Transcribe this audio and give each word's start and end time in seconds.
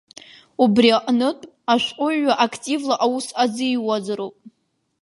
Убри 0.63 0.89
аҟнытә 0.97 1.45
ашәҟәыҩҩы 1.73 2.33
активла 2.45 2.95
аус 3.05 3.27
азиуазароуп. 3.43 4.35